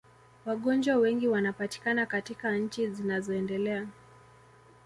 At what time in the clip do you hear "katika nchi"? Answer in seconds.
2.05-2.87